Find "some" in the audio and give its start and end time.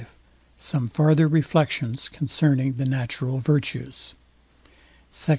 0.57-0.87